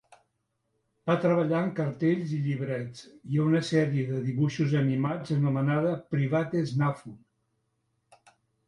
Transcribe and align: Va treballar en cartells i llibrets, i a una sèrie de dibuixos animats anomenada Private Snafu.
Va 1.09 1.17
treballar 1.25 1.59
en 1.65 1.69
cartells 1.79 2.31
i 2.37 2.39
llibrets, 2.47 3.03
i 3.35 3.43
a 3.43 3.45
una 3.53 3.61
sèrie 3.69 4.09
de 4.15 4.25
dibuixos 4.31 4.75
animats 4.83 5.37
anomenada 5.39 5.95
Private 6.17 6.67
Snafu. 6.73 7.17